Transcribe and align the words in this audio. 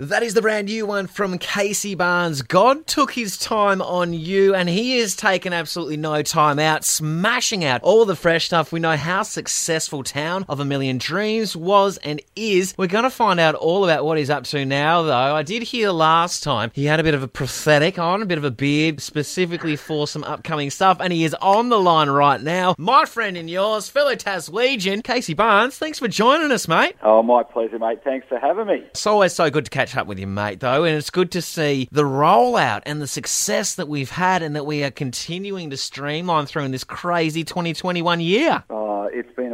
That 0.00 0.22
is 0.22 0.34
the 0.34 0.42
brand 0.42 0.68
new 0.68 0.86
one 0.86 1.08
from 1.08 1.38
Casey 1.38 1.96
Barnes. 1.96 2.42
God 2.42 2.86
took 2.86 3.10
his 3.10 3.36
time 3.36 3.82
on 3.82 4.12
you, 4.12 4.54
and 4.54 4.68
he 4.68 5.00
has 5.00 5.16
taken 5.16 5.52
absolutely 5.52 5.96
no 5.96 6.22
time 6.22 6.60
out, 6.60 6.84
smashing 6.84 7.64
out 7.64 7.82
all 7.82 8.04
the 8.04 8.14
fresh 8.14 8.44
stuff. 8.44 8.70
We 8.70 8.78
know 8.78 8.96
how 8.96 9.24
successful 9.24 10.04
Town 10.04 10.46
of 10.48 10.60
a 10.60 10.64
Million 10.64 10.98
Dreams 10.98 11.56
was 11.56 11.96
and 11.96 12.22
is. 12.36 12.76
We're 12.78 12.86
going 12.86 13.02
to 13.02 13.10
find 13.10 13.40
out 13.40 13.56
all 13.56 13.82
about 13.82 14.04
what 14.04 14.18
he's 14.18 14.30
up 14.30 14.44
to 14.44 14.64
now, 14.64 15.02
though. 15.02 15.34
I 15.34 15.42
did 15.42 15.64
hear 15.64 15.90
last 15.90 16.44
time 16.44 16.70
he 16.74 16.84
had 16.84 17.00
a 17.00 17.02
bit 17.02 17.14
of 17.14 17.24
a 17.24 17.28
prosthetic 17.28 17.98
on, 17.98 18.22
a 18.22 18.26
bit 18.26 18.38
of 18.38 18.44
a 18.44 18.52
beard, 18.52 19.00
specifically 19.00 19.74
for 19.74 20.06
some 20.06 20.22
upcoming 20.22 20.70
stuff, 20.70 20.98
and 21.00 21.12
he 21.12 21.24
is 21.24 21.34
on 21.42 21.70
the 21.70 21.80
line 21.80 22.08
right 22.08 22.40
now. 22.40 22.76
My 22.78 23.04
friend 23.04 23.36
and 23.36 23.50
yours, 23.50 23.88
fellow 23.88 24.14
Taswegian, 24.14 25.02
Casey 25.02 25.34
Barnes. 25.34 25.76
Thanks 25.76 25.98
for 25.98 26.06
joining 26.06 26.52
us, 26.52 26.68
mate. 26.68 26.94
Oh, 27.02 27.24
my 27.24 27.42
pleasure, 27.42 27.80
mate. 27.80 28.04
Thanks 28.04 28.28
for 28.28 28.38
having 28.38 28.68
me. 28.68 28.84
It's 28.90 29.04
always 29.04 29.32
so 29.32 29.50
good 29.50 29.64
to 29.64 29.70
catch 29.72 29.87
up 29.96 30.06
with 30.06 30.18
you, 30.18 30.26
mate, 30.26 30.60
though, 30.60 30.84
and 30.84 30.96
it's 30.96 31.10
good 31.10 31.30
to 31.32 31.42
see 31.42 31.88
the 31.90 32.02
rollout 32.02 32.82
and 32.86 33.00
the 33.00 33.06
success 33.06 33.74
that 33.76 33.88
we've 33.88 34.10
had 34.10 34.42
and 34.42 34.56
that 34.56 34.66
we 34.66 34.84
are 34.84 34.90
continuing 34.90 35.70
to 35.70 35.76
streamline 35.76 36.46
through 36.46 36.64
in 36.64 36.70
this 36.70 36.84
crazy 36.84 37.44
2021 37.44 38.20
year. 38.20 38.64
Uh, 38.70 39.06
it's 39.12 39.34
been 39.34 39.47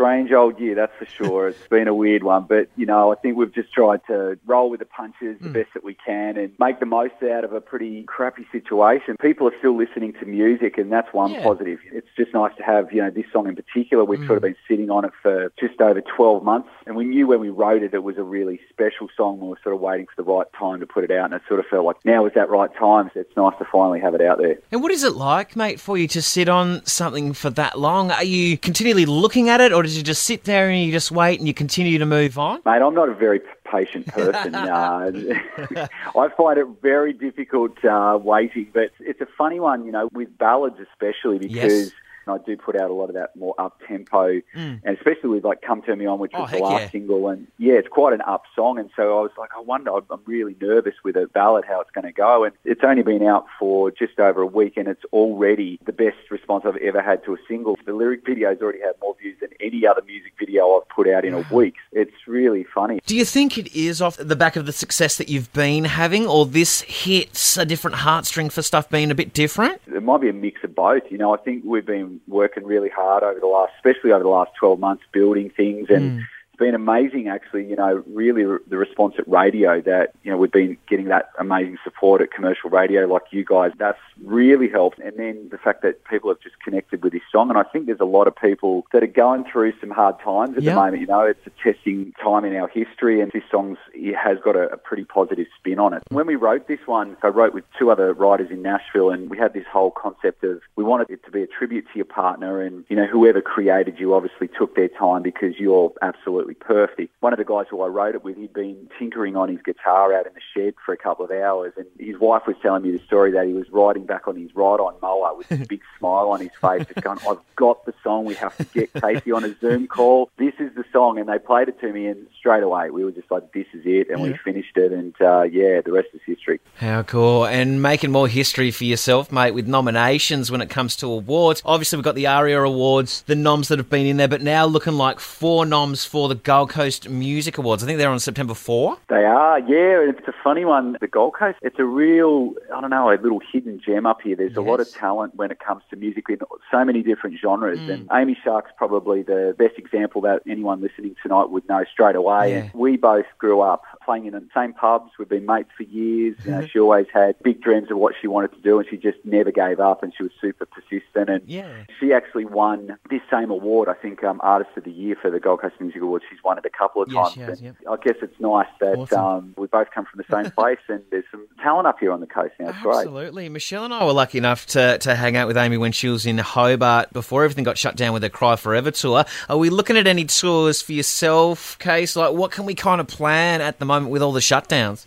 strange 0.00 0.32
old 0.32 0.58
year, 0.58 0.74
that's 0.74 0.92
for 0.98 1.04
sure. 1.04 1.48
it's 1.48 1.68
been 1.68 1.86
a 1.86 1.94
weird 1.94 2.22
one, 2.22 2.44
but 2.48 2.68
you 2.76 2.86
know, 2.86 3.12
I 3.12 3.16
think 3.16 3.36
we've 3.36 3.54
just 3.54 3.70
tried 3.72 4.00
to 4.06 4.38
roll 4.46 4.70
with 4.70 4.80
the 4.80 4.86
punches 4.86 5.36
the 5.40 5.48
Mm. 5.50 5.52
best 5.52 5.68
that 5.74 5.84
we 5.84 5.94
can 5.94 6.36
and 6.38 6.52
make 6.58 6.80
the 6.80 6.86
most 6.86 7.14
out 7.22 7.44
of 7.44 7.52
a 7.52 7.60
pretty 7.60 8.04
crappy 8.04 8.46
situation. 8.50 9.16
People 9.20 9.46
are 9.48 9.54
still 9.58 9.76
listening 9.76 10.14
to 10.20 10.24
music, 10.26 10.78
and 10.78 10.90
that's 10.90 11.12
one 11.12 11.32
Yeah. 11.34 11.42
positive. 11.42 11.80
It's 11.92 12.06
just 12.16 12.32
nice 12.32 12.54
to 12.56 12.62
have, 12.62 12.92
you 12.92 13.02
know, 13.02 13.10
this 13.10 13.26
song 13.32 13.46
in 13.46 13.56
particular. 13.56 14.04
We've 14.04 14.20
Mm. 14.20 14.26
sort 14.26 14.36
of 14.38 14.42
been 14.42 14.56
sitting 14.66 14.90
on 14.90 15.04
it 15.04 15.12
for 15.22 15.52
just 15.60 15.80
over 15.82 16.00
12 16.00 16.42
months, 16.44 16.70
and 16.86 16.96
we 16.96 17.04
knew 17.04 17.26
when 17.26 17.40
we 17.40 17.50
wrote 17.50 17.82
it, 17.82 17.92
it 17.92 18.02
was 18.02 18.16
a 18.16 18.22
really 18.22 18.58
special 18.70 19.08
song. 19.16 19.38
We 19.40 19.48
were 19.48 19.58
sort 19.62 19.74
of 19.74 19.80
waiting 19.82 20.06
for 20.06 20.22
the 20.22 20.28
right 20.30 20.46
time 20.58 20.80
to 20.80 20.86
put 20.86 21.04
it 21.04 21.10
out, 21.10 21.26
and 21.26 21.34
it 21.34 21.42
sort 21.46 21.60
of 21.60 21.66
felt 21.66 21.84
like 21.84 21.96
now 22.06 22.24
is 22.24 22.32
that 22.34 22.48
right 22.48 22.72
time. 22.74 23.10
So 23.12 23.20
it's 23.20 23.36
nice 23.36 23.56
to 23.58 23.66
finally 23.66 24.00
have 24.00 24.14
it 24.14 24.22
out 24.22 24.38
there. 24.38 24.56
And 24.72 24.82
what 24.82 24.92
is 24.92 25.04
it 25.04 25.14
like, 25.14 25.56
mate, 25.56 25.78
for 25.78 25.98
you 25.98 26.08
to 26.08 26.22
sit 26.22 26.48
on 26.48 26.84
something 26.86 27.34
for 27.34 27.50
that 27.50 27.78
long? 27.78 28.10
Are 28.10 28.24
you 28.24 28.56
continually 28.56 29.04
looking 29.06 29.48
at 29.50 29.60
it, 29.60 29.72
or 29.72 29.82
did 29.90 29.98
you 29.98 30.02
just 30.02 30.24
sit 30.24 30.44
there 30.44 30.68
and 30.70 30.82
you 30.82 30.92
just 30.92 31.10
wait 31.10 31.38
and 31.38 31.46
you 31.48 31.54
continue 31.54 31.98
to 31.98 32.06
move 32.06 32.38
on? 32.38 32.60
Mate, 32.64 32.82
I'm 32.82 32.94
not 32.94 33.08
a 33.08 33.14
very 33.14 33.40
patient 33.70 34.06
person. 34.08 34.54
uh, 34.54 35.10
I 36.16 36.28
find 36.36 36.58
it 36.58 36.66
very 36.82 37.12
difficult 37.12 37.84
uh, 37.84 38.18
waiting, 38.22 38.68
but 38.72 38.90
it's 39.00 39.20
a 39.20 39.28
funny 39.36 39.60
one, 39.60 39.84
you 39.84 39.92
know, 39.92 40.08
with 40.12 40.36
ballads 40.38 40.76
especially 40.80 41.38
because. 41.38 41.54
Yes. 41.54 41.92
I 42.26 42.38
do 42.38 42.56
put 42.56 42.76
out 42.80 42.90
a 42.90 42.94
lot 42.94 43.08
of 43.08 43.14
that 43.14 43.34
more 43.36 43.54
up 43.58 43.80
tempo, 43.86 44.40
and 44.54 44.80
especially 44.84 45.30
with 45.30 45.44
like 45.44 45.62
"Come 45.62 45.82
Turn 45.82 45.98
Me 45.98 46.06
On," 46.06 46.18
which 46.18 46.32
Mm. 46.32 46.38
Oh, 46.38 46.42
was 46.42 46.50
the 46.52 46.58
last 46.58 46.80
yeah. 46.82 46.90
single, 46.90 47.28
and 47.28 47.46
yeah, 47.58 47.74
it's 47.74 47.88
quite 47.88 48.12
an 48.12 48.20
up 48.22 48.44
song. 48.54 48.78
And 48.78 48.90
so 48.96 49.18
I 49.18 49.22
was 49.22 49.30
like, 49.38 49.50
I 49.56 49.60
wonder, 49.60 49.92
I'm 49.94 50.04
I'm 50.10 50.20
really 50.26 50.56
nervous 50.60 50.94
with 51.04 51.16
a 51.16 51.26
ballad 51.28 51.64
how 51.66 51.80
it's 51.80 51.90
going 51.90 52.04
to 52.06 52.12
go. 52.12 52.44
And 52.44 52.54
it's 52.64 52.82
only 52.84 53.02
been 53.02 53.22
out 53.22 53.46
for 53.58 53.90
just 53.90 54.18
over 54.20 54.42
a 54.42 54.46
week, 54.46 54.76
and 54.76 54.86
it's 54.88 55.04
already 55.12 55.78
the 55.84 55.92
best 55.92 56.16
response 56.30 56.64
I've 56.66 56.76
ever 56.76 57.02
had 57.02 57.24
to 57.24 57.34
a 57.34 57.36
single. 57.48 57.76
The 57.84 57.92
lyric 57.92 58.24
video's 58.24 58.60
already 58.60 58.80
had 58.80 58.94
more 59.00 59.14
views 59.20 59.36
than 59.40 59.50
any 59.60 59.86
other 59.86 60.02
music 60.06 60.32
video 60.38 60.76
I've 60.80 60.88
put 60.88 61.08
out 61.08 61.24
in 61.24 61.34
a 61.34 61.44
week. 61.50 61.74
It's 61.92 62.12
really 62.26 62.64
funny. 62.64 63.00
Do 63.06 63.16
you 63.16 63.24
think 63.24 63.58
it 63.58 63.74
is 63.76 64.00
off 64.00 64.16
the 64.16 64.36
back 64.36 64.56
of 64.56 64.66
the 64.66 64.72
success 64.72 65.16
that 65.18 65.28
you've 65.28 65.52
been 65.52 65.84
having, 65.84 66.26
or 66.26 66.46
this 66.46 66.80
hits 66.82 67.56
a 67.56 67.64
different 67.64 67.96
heartstring 67.98 68.50
for 68.50 68.62
stuff 68.62 68.88
being 68.88 69.10
a 69.10 69.14
bit 69.14 69.32
different? 69.32 69.80
it 69.86 70.02
might 70.02 70.20
be 70.20 70.28
a 70.28 70.32
mix 70.32 70.62
of 70.64 70.74
both. 70.74 71.02
You 71.10 71.18
know, 71.18 71.34
I 71.34 71.36
think 71.38 71.62
we've 71.64 71.84
been 71.84 72.09
working 72.26 72.64
really 72.64 72.88
hard 72.88 73.22
over 73.22 73.38
the 73.38 73.46
last, 73.46 73.72
especially 73.76 74.12
over 74.12 74.22
the 74.22 74.28
last 74.28 74.52
12 74.58 74.78
months, 74.78 75.02
building 75.12 75.50
things 75.50 75.88
and. 75.90 76.20
It's 76.20 76.26
been 76.60 76.76
amazing, 76.76 77.26
actually. 77.28 77.64
You 77.66 77.74
know, 77.74 78.04
really 78.06 78.44
re- 78.44 78.58
the 78.68 78.76
response 78.76 79.14
at 79.18 79.26
radio 79.26 79.80
that 79.80 80.12
you 80.22 80.30
know 80.30 80.36
we've 80.38 80.52
been 80.52 80.76
getting 80.88 81.06
that 81.06 81.30
amazing 81.40 81.78
support 81.82 82.20
at 82.22 82.30
commercial 82.30 82.70
radio 82.70 83.06
like 83.06 83.22
you 83.32 83.44
guys. 83.44 83.72
That's 83.78 83.98
really 84.22 84.68
helped, 84.68 85.00
and 85.00 85.16
then 85.16 85.48
the 85.50 85.58
fact 85.58 85.82
that 85.82 86.04
people 86.04 86.30
have 86.30 86.38
just 86.40 86.60
connected 86.60 87.02
with 87.02 87.12
this 87.12 87.22
song. 87.32 87.48
And 87.48 87.58
I 87.58 87.64
think 87.64 87.86
there's 87.86 87.98
a 88.00 88.04
lot 88.04 88.28
of 88.28 88.36
people 88.36 88.86
that 88.92 89.02
are 89.02 89.08
going 89.08 89.44
through 89.50 89.72
some 89.80 89.90
hard 89.90 90.20
times 90.20 90.56
at 90.56 90.62
Yeah. 90.62 90.74
the 90.74 90.80
moment. 90.80 91.00
You 91.00 91.06
know, 91.08 91.22
it's 91.22 91.44
a 91.46 91.50
testing 91.64 92.12
time 92.22 92.44
in 92.44 92.54
our 92.54 92.68
history, 92.68 93.20
and 93.20 93.32
this 93.32 93.42
song's 93.50 93.78
it 93.94 94.14
has 94.14 94.38
got 94.44 94.54
a, 94.54 94.68
a 94.70 94.76
pretty 94.76 95.04
positive 95.04 95.46
spin 95.58 95.78
on 95.80 95.94
it. 95.94 96.02
When 96.10 96.26
we 96.26 96.36
wrote 96.36 96.68
this 96.68 96.80
one, 96.86 97.16
I 97.22 97.28
wrote 97.28 97.54
with 97.54 97.64
two 97.78 97.90
other 97.90 98.12
writers 98.12 98.50
in 98.50 98.62
Nashville, 98.62 99.10
and 99.10 99.30
we 99.30 99.38
had 99.38 99.54
this 99.54 99.66
whole 99.72 99.90
concept 99.90 100.44
of 100.44 100.60
we 100.76 100.84
wanted 100.84 101.08
it 101.10 101.24
to 101.24 101.30
be 101.30 101.42
a 101.42 101.46
tribute 101.46 101.86
to 101.92 101.96
your 101.96 102.04
partner, 102.04 102.60
and 102.60 102.84
you 102.90 102.96
know, 102.96 103.06
whoever 103.06 103.40
created 103.40 103.98
you 103.98 104.14
obviously 104.14 104.48
took 104.48 104.76
their 104.76 104.88
time 104.88 105.22
because 105.22 105.58
you're 105.58 105.92
absolutely 106.02 106.49
perfect. 106.54 107.14
One 107.20 107.32
of 107.32 107.38
the 107.38 107.44
guys 107.44 107.66
who 107.70 107.82
I 107.82 107.88
wrote 107.88 108.14
it 108.14 108.24
with, 108.24 108.36
he'd 108.36 108.52
been 108.52 108.88
tinkering 108.98 109.36
on 109.36 109.48
his 109.48 109.60
guitar 109.62 110.14
out 110.14 110.26
in 110.26 110.32
the 110.34 110.40
shed 110.54 110.74
for 110.84 110.92
a 110.92 110.96
couple 110.96 111.24
of 111.24 111.30
hours, 111.30 111.72
and 111.76 111.86
his 111.98 112.18
wife 112.18 112.42
was 112.46 112.56
telling 112.62 112.82
me 112.82 112.90
the 112.92 113.04
story 113.04 113.32
that 113.32 113.46
he 113.46 113.52
was 113.52 113.68
riding 113.70 114.06
back 114.06 114.28
on 114.28 114.36
his 114.36 114.54
ride-on 114.54 114.94
mower 115.00 115.34
with 115.36 115.48
this 115.48 115.66
big 115.66 115.80
smile 115.98 116.28
on 116.30 116.40
his 116.40 116.50
face, 116.60 116.86
just 116.86 117.02
going, 117.02 117.18
"I've 117.28 117.38
got 117.56 117.84
the 117.86 117.94
song. 118.02 118.24
We 118.24 118.34
have 118.34 118.56
to 118.56 118.64
get 118.64 118.92
Casey 118.94 119.32
on 119.32 119.44
a 119.44 119.54
Zoom 119.60 119.86
call. 119.86 120.30
This 120.38 120.54
is 120.58 120.74
the 120.74 120.84
song." 120.92 121.18
And 121.18 121.28
they 121.28 121.38
played 121.38 121.68
it 121.68 121.80
to 121.80 121.92
me, 121.92 122.06
and 122.06 122.26
straight 122.38 122.62
away 122.62 122.90
we 122.90 123.04
were 123.04 123.12
just 123.12 123.30
like, 123.30 123.52
"This 123.52 123.66
is 123.72 123.82
it," 123.84 124.08
and 124.10 124.22
we 124.22 124.36
finished 124.44 124.76
it, 124.76 124.92
and 124.92 125.14
uh, 125.20 125.42
yeah, 125.42 125.80
the 125.80 125.92
rest 125.92 126.08
is 126.14 126.20
history. 126.26 126.60
How 126.76 127.02
cool. 127.02 127.46
And 127.46 127.82
making 127.82 128.10
more 128.10 128.28
history 128.28 128.70
for 128.70 128.84
yourself, 128.84 129.30
mate, 129.32 129.52
with 129.52 129.66
nominations 129.66 130.50
when 130.50 130.60
it 130.60 130.70
comes 130.70 130.96
to 130.96 131.06
awards. 131.06 131.62
Obviously, 131.64 131.96
we've 131.96 132.04
got 132.04 132.14
the 132.14 132.26
ARIA 132.26 132.62
Awards, 132.62 133.22
the 133.22 133.34
noms 133.34 133.68
that 133.68 133.78
have 133.78 133.90
been 133.90 134.06
in 134.06 134.16
there, 134.16 134.28
but 134.28 134.42
now 134.42 134.66
looking 134.66 134.94
like 134.94 135.20
four 135.20 135.66
noms 135.66 136.04
for 136.04 136.28
the 136.28 136.34
Gold 136.42 136.70
Coast 136.70 137.08
Music 137.08 137.58
Awards. 137.58 137.82
I 137.82 137.86
think 137.86 137.98
they're 137.98 138.10
on 138.10 138.20
September 138.20 138.54
4. 138.54 138.98
They 139.08 139.24
are, 139.24 139.58
yeah. 139.60 140.02
and 140.02 140.16
It's 140.16 140.28
a 140.28 140.34
funny 140.42 140.64
one. 140.64 140.96
The 141.00 141.08
Gold 141.08 141.34
Coast, 141.34 141.58
it's 141.62 141.78
a 141.78 141.84
real, 141.84 142.54
I 142.74 142.80
don't 142.80 142.90
know, 142.90 143.10
a 143.10 143.16
little 143.20 143.40
hidden 143.52 143.80
gem 143.84 144.06
up 144.06 144.20
here. 144.22 144.36
There's 144.36 144.56
a 144.56 144.62
lot 144.62 144.80
of 144.80 144.90
talent 144.92 145.34
when 145.36 145.50
it 145.50 145.58
comes 145.60 145.82
to 145.90 145.96
music 145.96 146.26
in 146.28 146.38
so 146.70 146.84
many 146.84 147.02
different 147.02 147.38
genres. 147.40 147.78
And 147.78 148.08
mm. 148.08 148.20
Amy 148.20 148.36
Shark's 148.42 148.70
probably 148.76 149.22
the 149.22 149.54
best 149.58 149.78
example 149.78 150.20
that 150.22 150.42
anyone 150.48 150.80
listening 150.80 151.16
tonight 151.22 151.50
would 151.50 151.68
know 151.68 151.84
straight 151.90 152.16
away. 152.16 152.52
Yeah. 152.52 152.58
And 152.58 152.70
we 152.74 152.96
both 152.96 153.26
grew 153.38 153.60
up 153.60 153.82
playing 154.04 154.26
in 154.26 154.32
the 154.32 154.46
same 154.54 154.72
pubs. 154.72 155.12
We've 155.18 155.28
been 155.28 155.46
mates 155.46 155.70
for 155.76 155.82
years. 155.84 156.36
You 156.44 156.50
know, 156.52 156.66
she 156.66 156.78
always 156.78 157.06
had 157.12 157.36
big 157.42 157.60
dreams 157.60 157.90
of 157.90 157.98
what 157.98 158.14
she 158.20 158.26
wanted 158.26 158.52
to 158.52 158.60
do, 158.60 158.78
and 158.78 158.88
she 158.88 158.96
just 158.96 159.18
never 159.24 159.50
gave 159.50 159.80
up. 159.80 160.02
And 160.02 160.12
she 160.16 160.22
was 160.22 160.32
super 160.40 160.66
persistent. 160.66 161.28
And 161.30 161.42
Yeah. 161.48 161.68
she 161.98 162.12
actually 162.12 162.44
won 162.46 162.98
this 163.10 163.20
same 163.30 163.50
award, 163.50 163.88
I 163.88 163.94
think, 163.94 164.22
um, 164.24 164.40
Artist 164.42 164.70
of 164.76 164.84
the 164.84 164.90
Year 164.90 165.16
for 165.20 165.30
the 165.30 165.40
Gold 165.40 165.60
Coast 165.60 165.74
Music 165.80 166.00
Awards. 166.02 166.24
She's 166.30 166.42
won 166.44 166.58
it 166.58 166.64
a 166.66 166.70
couple 166.70 167.02
of 167.02 167.08
Yes, 167.10 167.34
times. 167.34 167.48
has, 167.48 167.62
yep. 167.62 167.76
I 167.90 167.96
guess 168.02 168.16
it's 168.22 168.38
nice 168.40 168.66
that 168.80 168.96
Awesome. 168.96 169.18
um, 169.24 169.54
we 169.56 169.66
both 169.66 169.88
come 169.94 170.06
from 170.06 170.18
the 170.26 170.34
same 170.34 170.50
place 170.56 170.78
and 170.88 171.02
there's 171.10 171.24
some 171.30 171.46
talent 171.62 171.86
up 171.86 171.98
here 172.00 172.12
on 172.12 172.20
the 172.20 172.26
coast 172.26 172.54
now. 172.58 172.70
It's 172.70 172.78
great. 172.82 172.96
Absolutely. 172.98 173.48
Michelle 173.48 173.84
and 173.84 173.94
I 173.94 174.04
were 174.04 174.12
lucky 174.12 174.38
enough 174.38 174.66
to, 174.68 174.98
to 174.98 175.14
hang 175.14 175.36
out 175.36 175.46
with 175.46 175.56
Amy 175.56 175.76
when 175.76 175.92
she 175.92 176.08
was 176.08 176.26
in 176.26 176.38
Hobart 176.38 177.12
before 177.12 177.44
everything 177.44 177.64
got 177.64 177.78
shut 177.78 177.96
down 177.96 178.12
with 178.12 178.22
her 178.22 178.28
Cry 178.28 178.56
Forever 178.56 178.90
tour. 178.90 179.24
Are 179.48 179.56
we 179.58 179.70
looking 179.70 179.96
at 179.96 180.06
any 180.06 180.24
tours 180.24 180.80
for 180.82 180.92
yourself, 180.92 181.78
Case? 181.78 182.16
Like, 182.16 182.32
what 182.34 182.50
can 182.50 182.64
we 182.64 182.74
kind 182.74 183.00
of 183.00 183.06
plan 183.06 183.60
at 183.60 183.78
the 183.78 183.84
moment 183.90 184.10
with 184.12 184.22
all 184.22 184.32
the 184.32 184.40
shutdowns? 184.40 185.06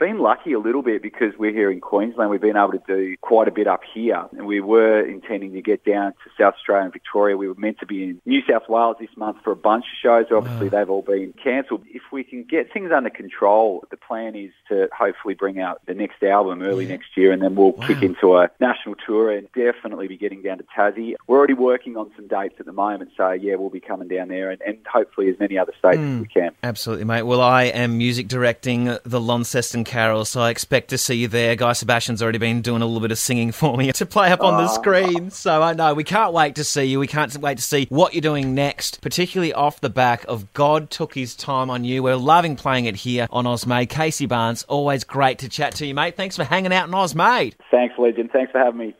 Been 0.00 0.18
lucky 0.18 0.54
a 0.54 0.58
little 0.58 0.80
bit 0.80 1.02
because 1.02 1.34
we're 1.38 1.52
here 1.52 1.70
in 1.70 1.82
Queensland. 1.82 2.30
We've 2.30 2.40
been 2.40 2.56
able 2.56 2.72
to 2.72 2.82
do 2.86 3.16
quite 3.20 3.48
a 3.48 3.50
bit 3.50 3.66
up 3.66 3.82
here, 3.92 4.24
and 4.32 4.46
we 4.46 4.58
were 4.62 5.06
intending 5.06 5.52
to 5.52 5.60
get 5.60 5.84
down 5.84 6.12
to 6.12 6.30
South 6.40 6.54
Australia 6.54 6.84
and 6.84 6.92
Victoria. 6.94 7.36
We 7.36 7.48
were 7.48 7.54
meant 7.54 7.80
to 7.80 7.86
be 7.86 8.04
in 8.04 8.20
New 8.24 8.40
South 8.50 8.66
Wales 8.66 8.96
this 8.98 9.10
month 9.14 9.36
for 9.44 9.52
a 9.52 9.56
bunch 9.56 9.84
of 9.84 9.98
shows. 10.02 10.32
Obviously, 10.34 10.70
they've 10.70 10.88
all 10.88 11.02
been 11.02 11.34
cancelled. 11.34 11.84
If 11.86 12.00
we 12.10 12.24
can 12.24 12.44
get 12.44 12.72
things 12.72 12.90
under 12.96 13.10
control, 13.10 13.84
the 13.90 13.98
plan 13.98 14.36
is 14.36 14.52
to 14.70 14.88
hopefully 14.98 15.34
bring 15.34 15.60
out 15.60 15.82
the 15.84 15.92
next 15.92 16.22
album 16.22 16.62
early 16.62 16.86
Yeah. 16.86 16.92
next 16.92 17.14
year, 17.14 17.30
and 17.32 17.42
then 17.42 17.54
we'll 17.54 17.74
kick 17.74 18.02
into 18.02 18.38
a 18.38 18.48
national 18.58 18.94
tour 19.06 19.30
and 19.30 19.52
definitely 19.52 20.08
be 20.08 20.16
getting 20.16 20.40
down 20.40 20.56
to 20.56 20.64
Tassie. 20.74 21.14
We're 21.26 21.36
already 21.36 21.52
working 21.52 21.98
on 21.98 22.10
some 22.16 22.26
dates 22.26 22.54
at 22.58 22.64
the 22.64 22.72
moment, 22.72 23.10
so 23.18 23.32
yeah, 23.32 23.56
we'll 23.56 23.68
be 23.68 23.80
coming 23.80 24.08
down 24.08 24.28
there, 24.28 24.50
and, 24.50 24.62
and 24.62 24.78
hopefully 24.90 25.28
as 25.28 25.38
many 25.38 25.58
other 25.58 25.74
states 25.78 25.98
as 25.98 26.02
hmm. 26.02 26.20
we 26.20 26.28
can. 26.28 26.52
Absolutely, 26.62 27.04
mate. 27.04 27.24
Well, 27.24 27.42
I 27.42 27.64
am 27.64 27.98
music 27.98 28.28
directing 28.28 28.96
the 29.04 29.20
Launceston 29.20 29.84
Carol, 29.90 30.24
so 30.24 30.40
I 30.40 30.50
expect 30.50 30.90
to 30.90 30.98
see 30.98 31.16
you 31.16 31.26
there. 31.26 31.56
Guy 31.56 31.72
Sebastian's 31.72 32.22
already 32.22 32.38
been 32.38 32.62
doing 32.62 32.80
a 32.80 32.86
little 32.86 33.00
bit 33.00 33.10
of 33.10 33.18
singing 33.18 33.50
for 33.50 33.76
me 33.76 33.90
to 33.94 34.06
play 34.06 34.30
up 34.30 34.40
on 34.40 34.56
the 34.56 34.68
screen, 34.68 35.32
so 35.32 35.60
I 35.62 35.72
know 35.72 35.94
we 35.94 36.04
can't 36.04 36.32
wait 36.32 36.54
to 36.54 36.64
see 36.64 36.84
you. 36.84 37.00
We 37.00 37.08
can't 37.08 37.36
wait 37.38 37.58
to 37.58 37.62
see 37.62 37.86
what 37.90 38.14
you're 38.14 38.20
doing 38.20 38.54
next, 38.54 39.00
particularly 39.00 39.52
off 39.52 39.80
the 39.80 39.90
back 39.90 40.24
of 40.28 40.52
God 40.52 40.90
Took 40.90 41.14
His 41.14 41.34
Time 41.34 41.70
on 41.70 41.82
You. 41.82 42.04
We're 42.04 42.14
loving 42.14 42.54
playing 42.54 42.84
it 42.84 42.94
here 42.94 43.26
on 43.30 43.46
Osmade. 43.46 43.88
Casey 43.88 44.26
Barnes, 44.26 44.62
always 44.68 45.02
great 45.02 45.40
to 45.40 45.48
chat 45.48 45.74
to 45.76 45.86
you, 45.86 45.94
mate. 45.94 46.16
Thanks 46.16 46.36
for 46.36 46.44
hanging 46.44 46.72
out 46.72 46.86
in 46.86 46.94
Osmade. 46.94 47.54
Thanks, 47.72 47.96
Legend. 47.98 48.30
Thanks 48.32 48.52
for 48.52 48.58
having 48.58 48.78
me. 48.78 48.94